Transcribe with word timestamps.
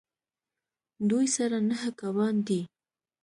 دوی 1.09 1.25
سره 1.35 1.57
نهه 1.69 1.89
کبان 1.99 2.35
دي 2.47 2.61